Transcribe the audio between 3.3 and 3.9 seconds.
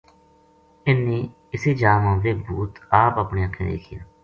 اَکھیں